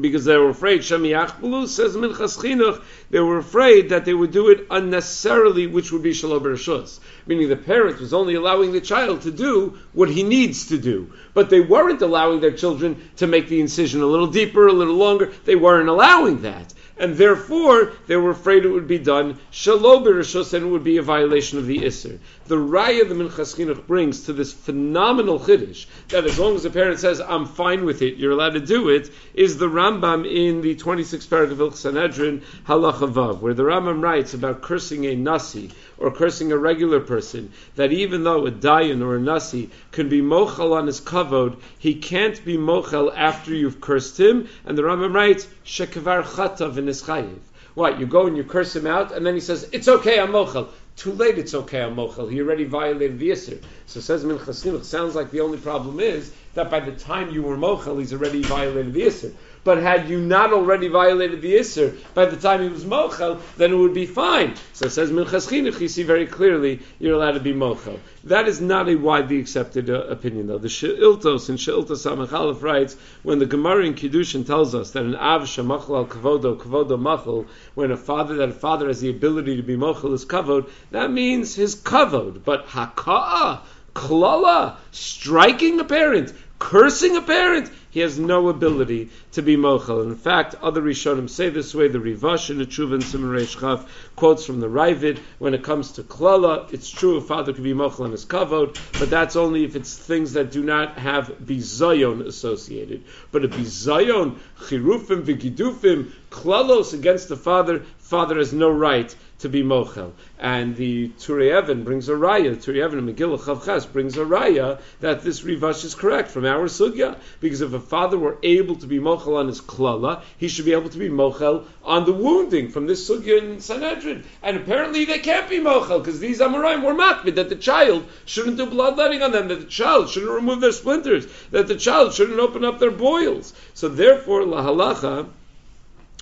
Because 0.00 0.24
they 0.24 0.36
were 0.36 0.48
afraid 0.48 0.80
Achbulu 0.80 1.68
says 1.68 1.96
Minchas 1.96 2.38
Chinuch 2.38 2.82
they 3.10 3.20
were 3.20 3.38
afraid 3.38 3.90
that 3.90 4.04
they 4.04 4.14
would 4.14 4.30
do 4.30 4.48
it 4.48 4.66
unnecessarily, 4.70 5.66
which 5.66 5.92
would 5.92 6.02
be 6.02 6.14
Shalom 6.14 6.42
Bereshus. 6.42 6.98
Meaning 7.26 7.48
the 7.48 7.56
parent 7.56 8.00
was 8.00 8.14
only 8.14 8.34
allowing 8.34 8.72
the 8.72 8.80
child 8.80 9.22
to 9.22 9.30
do 9.30 9.78
what 9.92 10.08
he 10.08 10.22
needs 10.22 10.68
to 10.68 10.78
do, 10.78 11.12
but 11.34 11.50
they 11.50 11.60
weren't 11.60 12.00
allowing 12.00 12.40
their 12.40 12.52
children 12.52 13.10
to 13.16 13.26
make 13.26 13.48
the 13.48 13.60
incision 13.60 14.00
a 14.00 14.06
little 14.06 14.28
deeper, 14.28 14.66
a 14.66 14.72
little 14.72 14.94
longer. 14.94 15.30
They 15.44 15.56
weren't 15.56 15.88
allowing 15.88 16.42
that 16.42 16.72
and 16.98 17.16
therefore 17.16 17.92
they 18.06 18.16
were 18.16 18.30
afraid 18.30 18.64
it 18.64 18.68
would 18.68 18.86
be 18.86 18.98
done 18.98 19.38
shalom 19.50 20.04
b'rishus 20.04 20.52
and 20.52 20.66
it 20.66 20.68
would 20.68 20.84
be 20.84 20.96
a 20.96 21.02
violation 21.02 21.58
of 21.58 21.66
the 21.66 21.78
Isser. 21.78 22.18
The 22.46 22.56
raya 22.56 23.08
the 23.08 23.14
Minchas 23.14 23.56
Chinuch 23.56 23.86
brings 23.86 24.24
to 24.26 24.32
this 24.32 24.52
phenomenal 24.52 25.40
chiddush 25.40 25.86
that 26.08 26.24
as 26.24 26.38
long 26.38 26.54
as 26.54 26.62
the 26.62 26.70
parent 26.70 27.00
says 27.00 27.20
I'm 27.20 27.46
fine 27.46 27.84
with 27.84 28.02
it, 28.02 28.16
you're 28.16 28.32
allowed 28.32 28.54
to 28.54 28.60
do 28.60 28.88
it, 28.88 29.10
is 29.34 29.58
the 29.58 29.68
Rambam 29.68 30.30
in 30.30 30.60
the 30.60 30.74
26th 30.74 31.30
paragraph 31.30 31.60
of 31.60 31.76
Sanhedrin 31.76 32.42
Halacha 32.66 33.12
Vav, 33.12 33.40
where 33.40 33.54
the 33.54 33.62
Rambam 33.62 34.02
writes 34.02 34.34
about 34.34 34.62
cursing 34.62 35.06
a 35.06 35.14
nasi 35.14 35.70
or 36.02 36.10
cursing 36.10 36.50
a 36.50 36.58
regular 36.58 36.98
person, 36.98 37.52
that 37.76 37.92
even 37.92 38.24
though 38.24 38.44
a 38.44 38.50
dayan 38.50 39.02
or 39.02 39.14
a 39.14 39.20
nasi 39.20 39.70
can 39.92 40.08
be 40.08 40.20
mochel 40.20 40.76
on 40.76 40.88
his 40.88 41.00
kavod, 41.00 41.56
he 41.78 41.94
can't 41.94 42.44
be 42.44 42.56
mochel 42.56 43.12
after 43.16 43.54
you've 43.54 43.80
cursed 43.80 44.18
him. 44.18 44.48
And 44.64 44.76
the 44.76 44.82
Rambam 44.82 45.14
writes, 45.14 45.46
shekavar 45.64 46.24
chatav 46.24 46.76
in 46.76 46.88
his 46.88 47.02
chayiv. 47.02 47.38
What, 47.74 48.00
you 48.00 48.06
go 48.06 48.26
and 48.26 48.36
you 48.36 48.44
curse 48.44 48.74
him 48.74 48.86
out, 48.86 49.12
and 49.12 49.24
then 49.24 49.34
he 49.34 49.40
says, 49.40 49.68
it's 49.72 49.88
okay, 49.88 50.18
I'm 50.18 50.32
mochel. 50.32 50.68
Too 50.96 51.12
late, 51.12 51.38
it's 51.38 51.54
okay, 51.54 51.82
I'm 51.82 51.94
mochel. 51.94 52.30
He 52.30 52.40
already 52.40 52.64
violated 52.64 53.18
the 53.18 53.30
Yisr. 53.30 53.62
So 53.86 54.00
says 54.00 54.24
Minchas 54.24 54.84
sounds 54.84 55.14
like 55.14 55.30
the 55.30 55.40
only 55.40 55.58
problem 55.58 56.00
is 56.00 56.32
that 56.54 56.70
by 56.70 56.80
the 56.80 56.92
time 56.92 57.30
you 57.30 57.42
were 57.42 57.56
mochel, 57.56 57.98
he's 57.98 58.12
already 58.12 58.42
violated 58.42 58.92
the 58.92 59.02
Yisr. 59.02 59.32
But 59.64 59.78
had 59.78 60.08
you 60.08 60.20
not 60.20 60.52
already 60.52 60.88
violated 60.88 61.40
the 61.40 61.54
Isser 61.54 61.96
by 62.14 62.24
the 62.24 62.36
time 62.36 62.62
he 62.62 62.68
was 62.68 62.84
Mochel, 62.84 63.40
then 63.56 63.72
it 63.72 63.76
would 63.76 63.94
be 63.94 64.06
fine. 64.06 64.56
So 64.72 64.86
it 64.86 64.90
says 64.90 65.12
Minchas 65.12 65.48
Chinuch, 65.48 65.80
you 65.80 65.86
see 65.86 66.02
very 66.02 66.26
clearly 66.26 66.80
you're 66.98 67.14
allowed 67.14 67.32
to 67.32 67.40
be 67.40 67.52
Mochel. 67.52 68.00
That 68.24 68.48
is 68.48 68.60
not 68.60 68.88
a 68.88 68.96
widely 68.96 69.38
accepted 69.38 69.88
uh, 69.88 70.02
opinion, 70.06 70.48
though. 70.48 70.58
The 70.58 70.68
She'iltos 70.68 71.48
in 71.48 71.58
She'iltos 71.58 72.04
Samachalef 72.04 72.60
writes, 72.62 72.96
when 73.22 73.38
the 73.38 73.46
Gemara 73.46 73.84
in 73.84 73.94
Kiddushin 73.94 74.44
tells 74.44 74.74
us 74.74 74.90
that 74.92 75.04
an 75.04 75.14
Av 75.14 75.42
Shemachal 75.42 75.96
al 75.96 76.06
Kavodo, 76.06 76.56
Kavodo 76.56 77.00
Machal, 77.00 77.46
when 77.74 77.92
a 77.92 77.96
father, 77.96 78.34
that 78.36 78.48
a 78.48 78.52
father 78.52 78.88
has 78.88 79.00
the 79.00 79.10
ability 79.10 79.56
to 79.56 79.62
be 79.62 79.76
Mochel 79.76 80.12
is 80.12 80.24
Kavod, 80.24 80.68
that 80.90 81.12
means 81.12 81.54
his 81.54 81.76
Kavod. 81.76 82.42
But 82.44 82.66
Haka'ah, 82.66 83.60
Klala, 83.94 84.76
striking 84.90 85.78
a 85.78 85.84
parent, 85.84 86.32
cursing 86.58 87.16
a 87.16 87.22
parent, 87.22 87.70
he 87.92 88.00
has 88.00 88.18
no 88.18 88.48
ability 88.48 89.10
to 89.32 89.42
be 89.42 89.54
mochel. 89.54 90.02
In 90.02 90.16
fact, 90.16 90.54
other 90.62 90.80
Rishonim 90.80 91.28
say 91.28 91.50
this 91.50 91.74
way. 91.74 91.88
The 91.88 91.98
Rivash 91.98 92.48
in 92.48 92.56
the 92.56 92.64
Tshuva 92.64 92.94
and 92.94 93.04
Simon 93.04 93.86
quotes 94.16 94.46
from 94.46 94.60
the 94.60 94.66
Ravid, 94.66 95.18
when 95.38 95.52
it 95.52 95.62
comes 95.62 95.92
to 95.92 96.02
klala, 96.02 96.72
it's 96.72 96.88
true 96.88 97.18
a 97.18 97.20
father 97.20 97.52
can 97.52 97.62
be 97.62 97.74
mochel 97.74 98.06
on 98.06 98.12
his 98.12 98.24
kavod, 98.24 98.74
but 98.98 99.10
that's 99.10 99.36
only 99.36 99.64
if 99.64 99.76
it's 99.76 99.94
things 99.94 100.32
that 100.32 100.50
do 100.50 100.62
not 100.62 100.96
have 100.96 101.28
bizayon 101.44 102.26
associated. 102.26 103.04
But 103.30 103.44
a 103.44 103.48
bizayon, 103.48 104.38
chirufim, 104.58 105.22
vigidufim, 105.22 106.12
klalos 106.30 106.94
against 106.94 107.28
the 107.28 107.36
father, 107.36 107.84
father 108.12 108.36
has 108.36 108.52
no 108.52 108.68
right 108.70 109.16
to 109.38 109.48
be 109.48 109.62
mochel. 109.62 110.12
And 110.38 110.76
the 110.76 111.08
Turei 111.18 111.82
brings 111.82 112.10
a 112.10 112.12
raya, 112.12 112.54
Turei 112.56 112.84
Even 112.84 112.98
and 112.98 113.08
Megillah 113.08 113.40
Chavchas 113.40 113.90
brings 113.90 114.18
a 114.18 114.24
raya 114.26 114.78
that 115.00 115.22
this 115.22 115.40
Rivash 115.40 115.82
is 115.82 115.94
correct 115.94 116.30
from 116.30 116.44
our 116.44 116.66
sugya. 116.66 117.16
Because 117.40 117.62
if 117.62 117.72
a 117.72 117.80
father 117.80 118.18
were 118.18 118.36
able 118.42 118.76
to 118.76 118.86
be 118.86 118.98
mochel 118.98 119.38
on 119.38 119.46
his 119.46 119.62
klala, 119.62 120.22
he 120.36 120.48
should 120.48 120.66
be 120.66 120.74
able 120.74 120.90
to 120.90 120.98
be 120.98 121.08
mochel 121.08 121.64
on 121.82 122.04
the 122.04 122.12
wounding 122.12 122.68
from 122.68 122.86
this 122.86 123.08
sugya 123.08 123.38
in 123.38 123.60
Sanhedrin. 123.60 124.24
And 124.42 124.58
apparently 124.58 125.06
they 125.06 125.18
can't 125.18 125.48
be 125.48 125.60
mochel 125.60 126.04
because 126.04 126.20
these 126.20 126.40
Amoraim 126.40 126.84
were 126.84 126.92
matmid 126.92 127.36
that 127.36 127.48
the 127.48 127.56
child 127.56 128.04
shouldn't 128.26 128.58
do 128.58 128.66
bloodletting 128.66 129.22
on 129.22 129.32
them, 129.32 129.48
that 129.48 129.60
the 129.60 129.66
child 129.80 130.10
shouldn't 130.10 130.32
remove 130.32 130.60
their 130.60 130.72
splinters, 130.72 131.26
that 131.50 131.66
the 131.66 131.76
child 131.76 132.12
shouldn't 132.12 132.40
open 132.40 132.62
up 132.62 132.78
their 132.78 132.90
boils. 132.90 133.54
So 133.72 133.88
therefore, 133.88 134.44
la 134.44 134.62
halacha, 134.62 135.30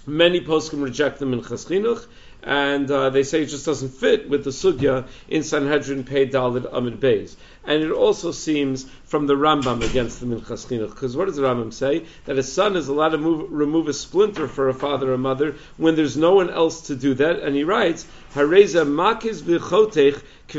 many 0.06 0.40
poskim 0.40 0.82
reject 0.82 1.18
them 1.18 1.32
in 1.32 1.40
chaschinuch, 1.40 2.06
and 2.42 2.90
uh, 2.90 3.10
they 3.10 3.22
say 3.22 3.42
it 3.42 3.46
just 3.46 3.66
doesn't 3.66 3.90
fit 3.90 4.28
with 4.28 4.44
the 4.44 4.50
sugya 4.50 5.06
in 5.28 5.42
Sanhedrin 5.42 6.04
Pei 6.04 6.26
Dalid 6.26 6.66
Amid 6.72 6.98
Beis. 6.98 7.36
And 7.64 7.82
it 7.82 7.90
also 7.90 8.32
seems 8.32 8.84
from 9.04 9.26
the 9.26 9.34
Rambam 9.34 9.86
against 9.88 10.20
the 10.20 10.26
Minchas 10.26 10.66
Chinuch, 10.66 10.90
because 10.90 11.14
what 11.14 11.26
does 11.26 11.36
the 11.36 11.42
Rambam 11.42 11.72
say? 11.72 12.06
That 12.24 12.38
a 12.38 12.42
son 12.42 12.76
is 12.76 12.88
allowed 12.88 13.10
to 13.10 13.18
move, 13.18 13.52
remove 13.52 13.88
a 13.88 13.92
splinter 13.92 14.48
for 14.48 14.70
a 14.70 14.74
father 14.74 15.12
or 15.12 15.18
mother 15.18 15.56
when 15.76 15.96
there's 15.96 16.16
no 16.16 16.34
one 16.34 16.48
else 16.48 16.86
to 16.86 16.96
do 16.96 17.12
that, 17.14 17.40
and 17.40 17.54
he 17.54 17.64
writes, 17.64 18.06
Hareza 18.34 18.86
makiz. 18.86 19.42
So 20.50 20.58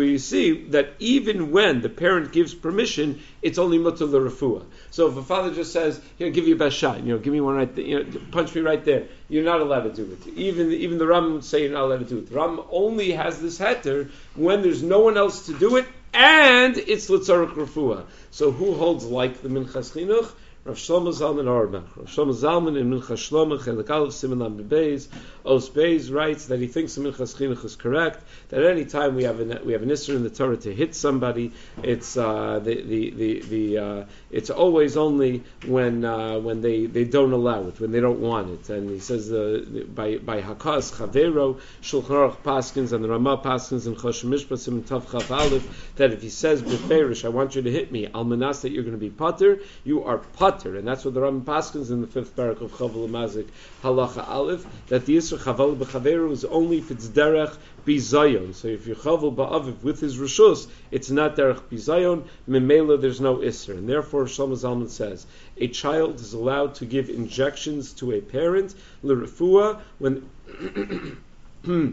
you 0.00 0.18
see 0.18 0.64
that 0.68 0.88
even 0.98 1.50
when 1.50 1.80
the 1.80 1.88
parent 1.88 2.32
gives 2.32 2.54
permission, 2.54 3.20
it's 3.42 3.58
only 3.58 3.78
mutter 3.78 4.04
l'rafua. 4.04 4.64
So 4.90 5.08
if 5.08 5.16
a 5.16 5.22
father 5.22 5.52
just 5.52 5.72
says, 5.72 6.00
"Here, 6.18 6.30
give 6.30 6.46
you 6.46 6.54
a 6.54 6.58
best 6.58 6.76
shot," 6.76 7.02
you 7.02 7.12
know, 7.12 7.18
give 7.18 7.32
me 7.32 7.40
one 7.40 7.56
right 7.56 7.76
you 7.78 8.04
know, 8.04 8.20
punch 8.30 8.54
me 8.54 8.60
right 8.60 8.84
there, 8.84 9.08
you're 9.28 9.44
not 9.44 9.60
allowed 9.60 9.82
to 9.82 9.90
do 9.90 10.04
it. 10.12 10.32
Even 10.36 10.72
even 10.72 10.98
the 10.98 11.06
Ram 11.06 11.32
would 11.32 11.44
say 11.44 11.62
you're 11.62 11.72
not 11.72 11.84
allowed 11.84 11.98
to 11.98 12.04
do 12.04 12.18
it. 12.18 12.28
The 12.28 12.36
Ram 12.36 12.60
only 12.70 13.10
has 13.12 13.40
this 13.40 13.58
heter 13.58 14.10
when 14.36 14.62
there's 14.62 14.82
no 14.82 15.00
one 15.00 15.16
else 15.16 15.46
to 15.46 15.52
do 15.52 15.76
it, 15.76 15.86
and 16.14 16.76
it's 16.76 17.10
l'tzarek 17.10 17.54
rafua. 17.54 18.04
So 18.30 18.52
who 18.52 18.74
holds 18.74 19.04
like 19.04 19.42
the 19.42 19.48
minchas 19.48 19.92
chinuch? 19.92 20.30
Rav 20.68 20.76
Shlomo 20.76 21.14
Zalman 21.14 21.48
Auerbach. 21.48 21.96
Rav 21.96 22.06
Shlomo 22.06 22.34
Zalman 22.34 22.78
in 22.78 22.90
Minchas 22.90 23.30
Shlomo 23.30 23.58
Chelik 23.58 23.88
Aleph 23.88 24.10
Siman 24.10 24.40
Lam 24.40 24.62
Beis 24.68 25.08
Os 25.46 25.70
Beis 25.70 26.12
writes 26.12 26.46
that 26.46 26.60
he 26.60 26.66
thinks 26.66 26.94
the 26.94 27.00
Minchas 27.00 27.34
Chinuch 27.34 27.64
is 27.64 27.74
correct. 27.74 28.22
That 28.50 28.62
any 28.62 28.84
time 28.84 29.14
we 29.14 29.24
have 29.24 29.40
an 29.40 29.60
we 29.64 29.72
have 29.72 29.82
an 29.82 29.90
issue 29.90 30.14
in 30.14 30.24
the 30.24 30.28
Torah 30.28 30.58
to 30.58 30.74
hit 30.74 30.94
somebody, 30.94 31.52
it's 31.82 32.18
uh, 32.18 32.58
the 32.58 32.82
the 32.82 33.10
the, 33.10 33.40
the 33.40 33.78
uh, 33.78 34.04
it's 34.30 34.50
always 34.50 34.98
only 34.98 35.42
when 35.66 36.04
uh, 36.04 36.38
when 36.38 36.60
they, 36.60 36.84
they 36.84 37.04
don't 37.04 37.32
allow 37.32 37.66
it, 37.68 37.80
when 37.80 37.90
they 37.90 38.00
don't 38.00 38.20
want 38.20 38.50
it. 38.50 38.68
And 38.68 38.90
he 38.90 38.98
says 38.98 39.32
uh, 39.32 39.64
by 39.94 40.18
by 40.18 40.42
Hakas 40.42 40.92
Chavero 40.92 41.60
Shulchan 41.80 42.08
Aruch 42.08 42.36
Paskins 42.42 42.92
and 42.92 43.02
the 43.02 43.08
Ramah 43.08 43.38
Paskins 43.38 43.86
and 43.86 43.96
Choshen 43.96 44.28
Mishpasim 44.28 44.68
and 44.68 44.86
Tav 44.86 45.06
Chav 45.06 45.30
Aleph 45.30 45.94
that 45.96 46.12
if 46.12 46.20
he 46.20 46.28
says 46.28 46.60
Beferish, 46.60 47.24
I 47.24 47.30
want 47.30 47.54
you 47.54 47.62
to 47.62 47.70
hit 47.70 47.90
me, 47.90 48.06
Almanas 48.06 48.60
that 48.62 48.72
you're 48.72 48.82
going 48.82 48.92
to 48.92 48.98
be 48.98 49.08
Pater, 49.08 49.60
you 49.84 50.04
are 50.04 50.18
And 50.64 50.86
that's 50.86 51.04
what 51.04 51.14
the 51.14 51.20
Rambam 51.20 51.44
Paskins 51.44 51.90
in 51.90 52.00
the 52.00 52.06
fifth 52.06 52.34
parak 52.34 52.60
of 52.60 52.72
Chavel 52.72 53.08
Mazik 53.08 53.46
Halacha 53.82 54.28
Aleph, 54.28 54.66
that 54.88 55.06
the 55.06 55.16
Yisra 55.16 55.38
Chavel 55.38 55.76
B'Chaveru 55.76 56.32
is 56.32 56.44
only 56.44 56.78
if 56.78 56.90
it's 56.90 57.06
derech 57.08 57.56
bizayon. 57.86 58.54
So 58.54 58.68
if 58.68 58.86
you're 58.86 58.96
Ba'aviv 58.96 59.82
with 59.82 60.00
his 60.00 60.16
Rishus, 60.18 60.66
it's 60.90 61.10
not 61.10 61.36
derech 61.36 61.60
bizayon. 61.70 62.24
Memela, 62.48 63.00
there's 63.00 63.20
no 63.20 63.36
Isra, 63.36 63.78
and 63.78 63.88
therefore 63.88 64.24
Shlomo 64.24 64.54
Zalman 64.54 64.88
says 64.88 65.26
a 65.56 65.68
child 65.68 66.20
is 66.20 66.32
allowed 66.32 66.74
to 66.76 66.86
give 66.86 67.08
injections 67.08 67.92
to 67.94 68.12
a 68.12 68.20
parent 68.20 68.74
l'refua 69.02 69.80
when. 69.98 70.28
Hmm, 71.64 71.90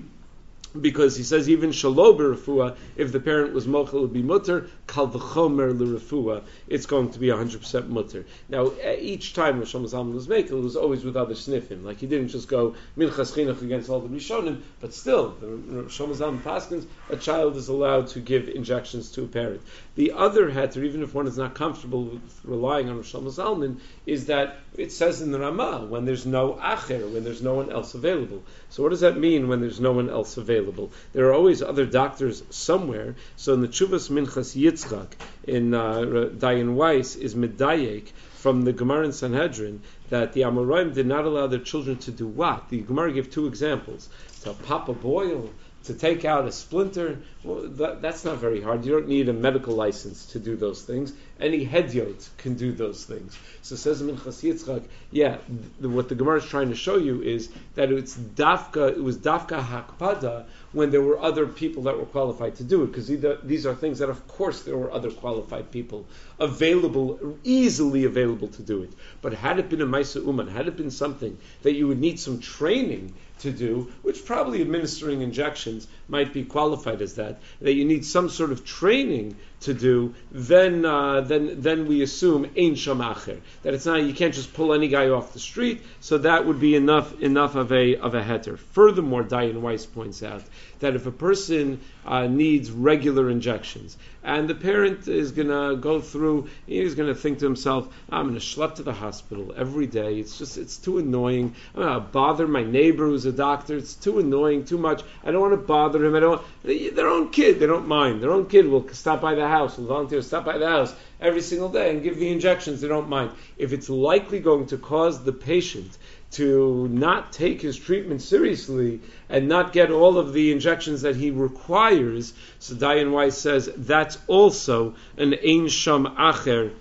because 0.81 1.15
he 1.15 1.23
says 1.23 1.49
even 1.49 1.71
shalob 1.71 2.19
refuah, 2.19 2.75
if 2.95 3.11
the 3.11 3.19
parent 3.19 3.53
was 3.53 3.67
mochel, 3.67 4.01
would 4.01 4.13
be 4.13 4.21
mutter. 4.21 4.69
Kal 4.87 5.07
v'chomer 5.07 6.43
it's 6.67 6.85
going 6.85 7.11
to 7.11 7.19
be 7.19 7.27
100% 7.27 7.87
mutter. 7.87 8.25
Now, 8.49 8.71
each 8.99 9.33
time 9.33 9.59
Rosh 9.59 9.75
Hashanah 9.75 10.13
was 10.13 10.27
making, 10.27 10.57
it 10.57 10.61
was 10.61 10.75
always 10.75 11.03
with 11.03 11.15
other 11.15 11.35
sniffing. 11.35 11.83
Like 11.83 11.99
he 11.99 12.07
didn't 12.07 12.29
just 12.29 12.47
go 12.47 12.75
chinuch 12.97 13.61
against 13.61 13.89
all 13.89 13.99
the 13.99 14.09
rishonim, 14.09 14.61
but 14.79 14.93
still, 14.93 15.29
the 15.39 15.47
Rosh 15.47 15.99
Hashanah 15.99 16.41
paskins, 16.41 16.85
a 17.09 17.17
child 17.17 17.55
is 17.55 17.67
allowed 17.67 18.07
to 18.07 18.19
give 18.19 18.49
injections 18.49 19.11
to 19.11 19.23
a 19.23 19.27
parent. 19.27 19.61
The 19.95 20.11
other 20.11 20.51
heter, 20.51 20.83
even 20.83 21.03
if 21.03 21.13
one 21.13 21.27
is 21.27 21.37
not 21.37 21.55
comfortable 21.55 22.03
with 22.03 22.39
relying 22.43 22.89
on 22.89 22.97
Rosh 22.97 23.15
Hashanah 23.15 23.79
is 24.05 24.27
that 24.27 24.57
it 24.77 24.91
says 24.91 25.21
in 25.21 25.31
the 25.31 25.39
Ramah 25.39 25.85
when 25.87 26.05
there's 26.05 26.25
no 26.25 26.53
acher, 26.61 27.11
when 27.11 27.23
there's 27.23 27.41
no 27.41 27.53
one 27.53 27.71
else 27.71 27.93
available. 27.93 28.43
So 28.69 28.83
what 28.83 28.89
does 28.89 28.99
that 29.01 29.17
mean 29.17 29.47
when 29.47 29.61
there's 29.61 29.79
no 29.79 29.93
one 29.93 30.09
else 30.09 30.37
available? 30.37 30.64
There 31.13 31.27
are 31.27 31.33
always 31.33 31.61
other 31.61 31.85
doctors 31.85 32.43
somewhere. 32.49 33.15
So 33.35 33.53
in 33.53 33.61
the 33.61 33.67
Chuvas 33.67 34.09
Minchas 34.09 34.55
Yitzchak 34.55 35.11
in 35.43 35.73
uh, 35.73 36.29
Dayan 36.37 36.73
Weiss 36.73 37.15
is 37.15 37.35
Medayek 37.35 38.11
from 38.33 38.63
the 38.63 38.73
Gemara 38.73 39.05
in 39.05 39.11
Sanhedrin 39.11 39.81
that 40.09 40.33
the 40.33 40.41
Amoraim 40.41 40.93
did 40.93 41.07
not 41.07 41.25
allow 41.25 41.47
their 41.47 41.59
children 41.59 41.97
to 41.97 42.11
do 42.11 42.27
what? 42.27 42.69
The 42.69 42.81
Gemara 42.81 43.11
gave 43.11 43.29
two 43.29 43.47
examples: 43.47 44.09
to 44.41 44.53
pop 44.53 44.89
a 44.89 44.93
boil, 44.93 45.49
to 45.85 45.93
take 45.93 46.25
out 46.25 46.47
a 46.47 46.51
splinter, 46.51 47.19
well, 47.43 47.67
that, 47.67 48.01
that's 48.01 48.25
not 48.25 48.37
very 48.37 48.61
hard. 48.61 48.85
You 48.85 48.93
don't 48.93 49.07
need 49.07 49.29
a 49.29 49.33
medical 49.33 49.75
license 49.75 50.25
to 50.27 50.39
do 50.39 50.55
those 50.55 50.81
things. 50.81 51.13
Any 51.39 51.65
hedyot 51.65 52.27
can 52.37 52.55
do 52.55 52.71
those 52.71 53.05
things. 53.05 53.37
So 53.61 53.75
says 53.75 54.01
Minchas 54.01 54.41
Yitzchak, 54.43 54.83
yeah, 55.11 55.37
what 55.79 56.09
the 56.09 56.15
Gemara 56.15 56.37
is 56.37 56.45
trying 56.45 56.69
to 56.69 56.75
show 56.75 56.97
you 56.97 57.21
is 57.21 57.49
that 57.75 57.91
it's 57.91 58.15
dafka, 58.15 58.91
it 58.91 59.03
was 59.03 59.17
dafka 59.17 59.63
hakpada 59.63 60.45
when 60.71 60.91
there 60.91 61.01
were 61.01 61.19
other 61.19 61.45
people 61.45 61.83
that 61.83 61.97
were 61.97 62.05
qualified 62.05 62.55
to 62.55 62.63
do 62.63 62.83
it, 62.83 62.87
because 62.87 63.07
these 63.43 63.65
are 63.65 63.75
things 63.75 63.99
that, 63.99 64.09
of 64.09 64.27
course, 64.27 64.63
there 64.63 64.77
were 64.77 64.91
other 64.91 65.11
qualified 65.11 65.71
people 65.71 66.05
available, 66.39 67.37
easily 67.43 68.05
available 68.05 68.47
to 68.47 68.61
do 68.61 68.83
it. 68.83 68.91
But 69.21 69.33
had 69.33 69.59
it 69.59 69.69
been 69.69 69.81
a 69.81 69.85
Maisa 69.85 70.25
Uman, 70.25 70.47
had 70.47 70.67
it 70.67 70.75
been 70.75 70.91
something 70.91 71.37
that 71.61 71.73
you 71.73 71.87
would 71.87 71.99
need 71.99 72.19
some 72.19 72.39
training 72.39 73.13
to 73.39 73.51
do, 73.51 73.91
which 74.01 74.25
probably 74.25 74.61
administering 74.61 75.21
injections 75.21 75.87
might 76.07 76.33
be 76.33 76.43
qualified 76.43 77.01
as 77.01 77.15
that, 77.15 77.41
that 77.61 77.73
you 77.73 77.85
need 77.85 78.05
some 78.05 78.29
sort 78.29 78.51
of 78.51 78.65
training 78.65 79.35
to 79.65 79.73
do, 79.73 80.15
then 80.31 80.85
uh, 80.85 81.21
then 81.21 81.61
then 81.61 81.87
we 81.87 82.01
assume 82.01 82.45
ein 82.45 82.75
shamacher 82.75 83.39
that 83.63 83.73
it's 83.73 83.85
not 83.85 84.03
you 84.03 84.13
can't 84.13 84.33
just 84.33 84.53
pull 84.53 84.73
any 84.73 84.87
guy 84.87 85.09
off 85.09 85.33
the 85.33 85.39
street. 85.39 85.81
So 85.99 86.17
that 86.19 86.45
would 86.45 86.59
be 86.59 86.75
enough 86.75 87.21
enough 87.21 87.55
of 87.55 87.71
a 87.71 87.97
of 87.97 88.15
a 88.15 88.21
heter. 88.21 88.57
Furthermore, 88.57 89.23
Dayan 89.23 89.61
Weiss 89.61 89.85
points 89.85 90.23
out 90.23 90.43
that 90.79 90.95
if 90.95 91.05
a 91.05 91.11
person 91.11 91.79
uh, 92.05 92.27
needs 92.27 92.71
regular 92.71 93.29
injections 93.29 93.97
and 94.25 94.47
the 94.47 94.55
parent 94.55 95.07
is 95.07 95.31
to 95.31 95.77
go 95.77 96.01
through, 96.01 96.49
he's 96.65 96.95
to 96.95 97.15
think 97.15 97.39
to 97.39 97.45
himself, 97.45 97.87
I'm 98.09 98.33
to 98.33 98.39
schlep 98.39 98.75
to 98.75 98.83
the 98.83 98.93
hospital 98.93 99.53
every 99.55 99.87
day. 99.87 100.19
It's 100.19 100.37
just 100.37 100.57
it's 100.57 100.77
too 100.77 100.97
annoying. 100.97 101.55
I'm 101.75 101.83
to 101.83 101.99
bother 101.99 102.47
my 102.47 102.63
neighbor 102.63 103.05
who's 103.05 103.25
a 103.25 103.31
doctor. 103.31 103.77
It's 103.77 103.93
too 103.93 104.19
annoying, 104.19 104.65
too 104.65 104.77
much. 104.77 105.03
I 105.23 105.31
don't 105.31 105.41
want 105.41 105.53
to 105.53 105.57
bother 105.57 106.03
him. 106.03 106.15
I 106.15 106.19
don't. 106.19 106.41
Their 106.63 107.07
own 107.07 107.29
kid, 107.29 107.59
they 107.59 107.67
don't 107.67 107.87
mind. 107.87 108.21
Their 108.21 108.31
own 108.31 108.47
kid 108.47 108.67
will 108.67 108.87
stop 108.93 109.21
by 109.21 109.35
the 109.35 109.47
house, 109.47 109.54
will 109.61 109.69
volunteer, 109.85 110.21
stop 110.21 110.45
by 110.45 110.57
the 110.57 110.67
house 110.67 110.93
every 111.19 111.41
single 111.41 111.69
day 111.69 111.91
and 111.91 112.03
give 112.03 112.17
the 112.17 112.31
injections. 112.31 112.81
They 112.81 112.87
don't 112.87 113.09
mind. 113.09 113.31
If 113.57 113.73
it's 113.73 113.89
likely 113.89 114.39
going 114.39 114.67
to 114.67 114.77
cause 114.77 115.23
the 115.23 115.33
patient 115.33 115.97
to 116.31 116.87
not 116.89 117.31
take 117.31 117.61
his 117.61 117.77
treatment 117.77 118.21
seriously 118.21 118.99
and 119.29 119.47
not 119.47 119.73
get 119.73 119.91
all 119.91 120.17
of 120.17 120.33
the 120.33 120.51
injections 120.51 121.03
that 121.03 121.15
he 121.15 121.31
requires, 121.31 122.33
so 122.59 122.75
Dayan 122.75 123.11
Weiss 123.11 123.37
says 123.37 123.69
that's 123.77 124.17
also 124.27 124.95
an 125.17 125.33
Ein 125.33 125.67
Sham 125.67 126.05
Acher 126.05 126.73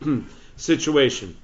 situation. 0.56 1.36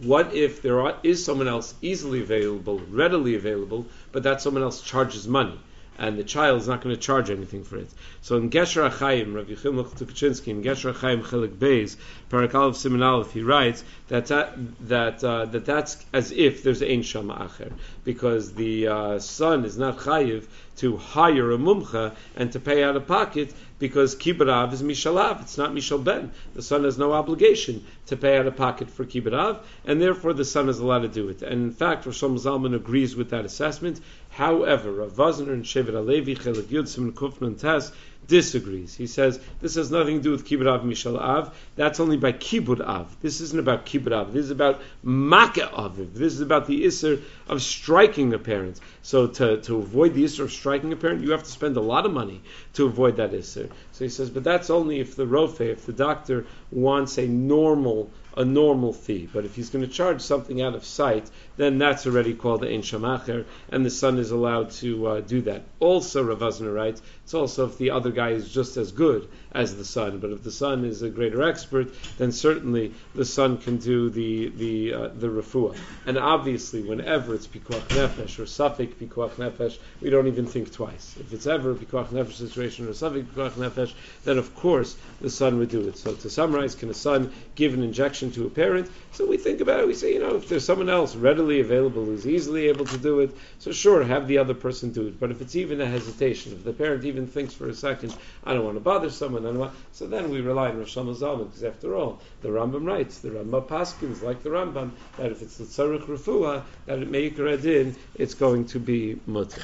What 0.00 0.34
if 0.34 0.62
there 0.62 0.80
are, 0.80 0.96
is 1.02 1.24
someone 1.24 1.48
else 1.48 1.74
easily 1.82 2.20
available, 2.22 2.80
readily 2.90 3.34
available, 3.34 3.86
but 4.10 4.24
that 4.24 4.40
someone 4.40 4.62
else 4.62 4.80
charges 4.82 5.28
money? 5.28 5.58
And 5.98 6.18
the 6.18 6.24
child 6.24 6.60
is 6.60 6.68
not 6.68 6.80
going 6.80 6.94
to 6.94 7.00
charge 7.00 7.30
anything 7.30 7.64
for 7.64 7.76
it. 7.76 7.90
So 8.22 8.36
in 8.36 8.50
Gesher 8.50 8.90
HaChaim, 8.90 9.34
Rav 9.34 9.46
Yechim 9.46 9.84
Tukachinsky, 9.84 10.48
in 10.48 10.62
Gesher 10.62 10.92
HaChaim 10.92 11.22
Chelik 11.22 11.56
Beis, 11.56 11.96
Parakalev 12.30 12.74
Siman 12.74 13.04
Aleph, 13.04 13.32
he 13.32 13.42
writes 13.42 13.84
that 14.08 14.26
that 14.26 14.54
that, 14.88 15.24
uh, 15.24 15.44
that 15.46 15.64
that's 15.64 16.04
as 16.12 16.32
if 16.32 16.62
there's 16.62 16.82
ein 16.82 17.02
shama 17.02 17.34
acher, 17.34 17.72
because 18.04 18.54
the 18.54 18.88
uh, 18.88 19.18
son 19.18 19.64
is 19.64 19.76
not 19.76 19.98
chayiv 19.98 20.46
to 20.76 20.96
hire 20.96 21.52
a 21.52 21.58
mumcha 21.58 22.14
and 22.36 22.50
to 22.52 22.58
pay 22.58 22.82
out 22.82 22.96
of 22.96 23.06
pocket 23.06 23.52
because 23.78 24.14
kibbarav 24.14 24.72
is 24.72 24.82
mishalav. 24.82 25.42
It's 25.42 25.58
not 25.58 25.72
mishal 25.72 26.02
ben. 26.02 26.32
The 26.54 26.62
son 26.62 26.84
has 26.84 26.98
no 26.98 27.12
obligation 27.12 27.84
to 28.06 28.16
pay 28.16 28.38
out 28.38 28.46
of 28.46 28.56
pocket 28.56 28.88
for 28.88 29.04
kibbarav, 29.04 29.58
and 29.84 30.00
therefore 30.00 30.32
the 30.32 30.44
son 30.44 30.68
is 30.68 30.78
allowed 30.78 31.00
to 31.00 31.08
do 31.08 31.28
it. 31.28 31.42
And 31.42 31.64
in 31.64 31.72
fact, 31.72 32.06
Rosh 32.06 32.22
Zalman 32.22 32.74
agrees 32.74 33.16
with 33.16 33.30
that 33.30 33.44
assessment. 33.44 34.00
However, 34.32 34.90
Rav 34.90 35.12
Wosner 35.12 35.52
and 35.52 35.62
Shevet 35.62 35.92
HaLevi 35.92 36.38
Chelik 36.38 36.64
Yud 36.64 36.84
Siman 36.84 37.12
Kufman 37.12 37.60
Tes 37.60 37.92
disagrees. 38.26 38.94
He 38.94 39.06
says 39.06 39.38
this 39.60 39.74
has 39.74 39.90
nothing 39.90 40.18
to 40.18 40.22
do 40.22 40.30
with 40.30 40.46
kibbud 40.46 40.66
av 40.66 40.84
mishal 40.84 41.18
av. 41.18 41.54
That's 41.76 42.00
only 42.00 42.16
by 42.16 42.32
kibbud 42.32 42.80
av. 42.80 43.14
This 43.20 43.42
isn't 43.42 43.58
about 43.58 43.84
kibbud 43.84 44.12
av. 44.12 44.32
This 44.32 44.46
is 44.46 44.50
about 44.50 44.80
maka 45.02 45.68
aviv. 45.76 46.14
This 46.14 46.32
is 46.32 46.40
about 46.40 46.66
the 46.66 46.84
isser 46.84 47.20
of 47.46 47.60
striking 47.60 48.32
a 48.32 48.38
parent. 48.38 48.80
So 49.02 49.26
to, 49.26 49.60
to 49.62 49.76
avoid 49.76 50.14
the 50.14 50.24
isser 50.24 50.44
of 50.44 50.52
striking 50.52 50.92
a 50.92 50.96
parent, 50.96 51.22
you 51.22 51.32
have 51.32 51.42
to 51.42 51.50
spend 51.50 51.76
a 51.76 51.82
lot 51.82 52.06
of 52.06 52.12
money 52.12 52.40
to 52.74 52.86
avoid 52.86 53.16
that 53.16 53.32
isser. 53.32 53.70
So 53.92 54.04
he 54.04 54.08
says, 54.08 54.30
but 54.30 54.44
that's 54.44 54.70
only 54.70 55.00
if 55.00 55.14
the 55.14 55.26
rofe, 55.26 55.60
if 55.60 55.84
the 55.84 55.92
doctor 55.92 56.46
wants 56.70 57.18
a 57.18 57.26
normal 57.26 58.10
a 58.36 58.44
normal 58.44 58.92
fee. 58.92 59.28
But 59.32 59.44
if 59.44 59.56
he's 59.56 59.70
going 59.70 59.84
to 59.84 59.90
charge 59.90 60.20
something 60.20 60.62
out 60.62 60.74
of 60.74 60.84
sight, 60.84 61.30
then 61.56 61.78
that's 61.78 62.06
already 62.06 62.34
called 62.34 62.62
the 62.62 62.68
Ein 62.68 62.82
Shamacher, 62.82 63.44
and 63.70 63.84
the 63.84 63.90
son 63.90 64.18
is 64.18 64.30
allowed 64.30 64.70
to 64.72 65.06
uh, 65.06 65.20
do 65.20 65.42
that. 65.42 65.62
Also, 65.80 66.24
Ravazna 66.24 66.72
writes, 66.72 67.02
it's 67.24 67.34
also 67.34 67.66
if 67.66 67.78
the 67.78 67.90
other 67.90 68.10
guy 68.10 68.30
is 68.30 68.52
just 68.52 68.76
as 68.76 68.92
good 68.92 69.28
as 69.52 69.76
the 69.76 69.84
son, 69.84 70.18
but 70.18 70.30
if 70.30 70.42
the 70.42 70.50
son 70.50 70.84
is 70.84 71.02
a 71.02 71.10
greater 71.10 71.42
expert, 71.42 71.88
then 72.18 72.32
certainly 72.32 72.94
the 73.14 73.24
son 73.24 73.58
can 73.58 73.76
do 73.76 74.10
the 74.10 74.48
the 74.48 74.94
uh, 74.94 75.08
the 75.08 75.28
refuah. 75.28 75.76
And 76.06 76.18
obviously, 76.18 76.82
whenever 76.82 77.34
it's 77.34 77.46
pikuach 77.46 77.88
nefesh 77.88 78.38
or 78.38 78.44
suffik 78.44 78.94
pikuach 78.94 79.32
nefesh, 79.36 79.78
we 80.00 80.10
don't 80.10 80.26
even 80.26 80.46
think 80.46 80.72
twice. 80.72 81.16
If 81.20 81.32
it's 81.32 81.46
ever 81.46 81.72
a 81.72 81.74
pikuach 81.74 82.08
nefesh 82.08 82.34
situation 82.34 82.88
or 82.88 82.92
suffik 82.92 83.24
pikuach 83.24 83.52
nefesh, 83.52 83.92
then 84.24 84.38
of 84.38 84.54
course 84.54 84.96
the 85.20 85.30
son 85.30 85.58
would 85.58 85.70
do 85.70 85.86
it. 85.88 85.98
So 85.98 86.14
to 86.14 86.30
summarize, 86.30 86.74
can 86.74 86.90
a 86.90 86.94
son 86.94 87.32
give 87.54 87.74
an 87.74 87.82
injection 87.82 88.21
to 88.30 88.46
a 88.46 88.50
parent? 88.50 88.90
So 89.10 89.26
we 89.26 89.36
think 89.36 89.60
about 89.60 89.80
it. 89.80 89.86
We 89.86 89.94
say, 89.94 90.14
you 90.14 90.20
know, 90.20 90.36
if 90.36 90.48
there's 90.48 90.64
someone 90.64 90.88
else 90.88 91.16
readily 91.16 91.60
available 91.60 92.04
who's 92.04 92.26
easily 92.26 92.68
able 92.68 92.84
to 92.86 92.98
do 92.98 93.20
it, 93.20 93.36
so 93.58 93.72
sure, 93.72 94.04
have 94.04 94.28
the 94.28 94.38
other 94.38 94.54
person 94.54 94.92
do 94.92 95.08
it. 95.08 95.18
But 95.18 95.30
if 95.30 95.40
it's 95.40 95.56
even 95.56 95.80
a 95.80 95.86
hesitation, 95.86 96.52
if 96.52 96.64
the 96.64 96.72
parent 96.72 97.04
even 97.04 97.26
thinks 97.26 97.52
for 97.52 97.68
a 97.68 97.74
second, 97.74 98.16
I 98.44 98.54
don't 98.54 98.64
want 98.64 98.76
to 98.76 98.80
bother 98.80 99.10
someone, 99.10 99.44
I 99.44 99.50
don't 99.50 99.58
want, 99.58 99.74
so 99.92 100.06
then 100.06 100.30
we 100.30 100.40
rely 100.40 100.70
on 100.70 100.78
Rosh 100.78 100.96
Hashanah 100.96 101.46
because 101.46 101.64
after 101.64 101.96
all, 101.96 102.20
the 102.42 102.48
Rambam 102.48 102.86
writes, 102.86 103.18
the 103.18 103.30
Rambam 103.30 103.66
Paskins, 103.66 104.22
like 104.22 104.42
the 104.42 104.50
Rambam, 104.50 104.92
that 105.16 105.32
if 105.32 105.42
it's 105.42 105.56
the 105.56 105.64
Refuah, 105.64 106.62
that 106.86 106.98
it 106.98 107.10
may 107.10 107.26
in, 107.64 107.96
it's 108.14 108.34
going 108.34 108.64
to 108.66 108.78
be 108.78 109.18
mutter. 109.26 109.62